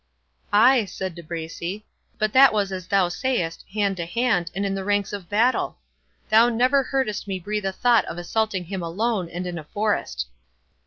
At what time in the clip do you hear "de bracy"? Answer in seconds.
1.13-1.85